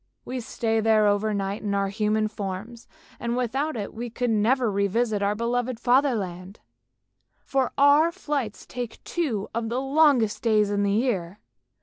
We 0.25 0.39
stay 0.39 0.79
there 0.79 1.05
over 1.05 1.31
night 1.31 1.61
in 1.61 1.75
our 1.75 1.89
human 1.89 2.27
forms, 2.27 2.87
and 3.19 3.37
without 3.37 3.77
it 3.77 3.93
we 3.93 4.09
could 4.09 4.31
never 4.31 4.71
revisit 4.71 5.21
our 5.21 5.35
beloved 5.35 5.79
Fatherland, 5.79 6.59
for 7.45 7.71
our 7.77 8.11
flight 8.11 8.65
takes 8.67 8.97
two 9.03 9.47
of 9.53 9.69
the 9.69 9.79
longest 9.79 10.41
days 10.41 10.71
in 10.71 10.81
the 10.81 10.91
year. 10.93 11.39